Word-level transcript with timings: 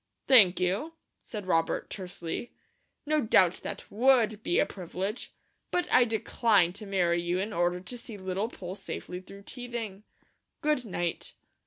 "Thank 0.27 0.59
you!" 0.59 0.93
said 1.19 1.45
Robert, 1.45 1.91
tersely. 1.91 2.53
"No 3.05 3.21
doubt 3.21 3.57
that 3.61 3.85
WOULD 3.91 4.41
be 4.41 4.57
a 4.57 4.65
privilege, 4.65 5.31
but 5.69 5.87
I 5.93 6.05
decline 6.05 6.73
to 6.73 6.87
marry 6.87 7.21
you 7.21 7.37
in 7.37 7.53
order 7.53 7.79
to 7.81 7.97
see 7.99 8.17
Little 8.17 8.49
Poll 8.49 8.73
safely 8.73 9.21
through 9.21 9.43
teething. 9.43 10.01
Good 10.61 10.85
night!" 10.85 11.35